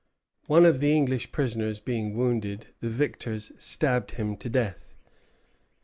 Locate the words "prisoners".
1.31-1.79